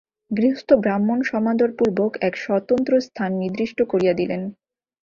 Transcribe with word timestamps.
গৃহস্থ 0.31 0.69
ব্রাহ্মণ 0.83 1.19
সমাদরপূর্বক 1.23 2.11
এক 2.21 2.33
স্বতন্ত্র 2.37 2.93
স্থান 3.01 3.31
নির্দিষ্ট 3.35 3.79
করিয়া 3.83 4.13
দিলেন। 4.13 4.41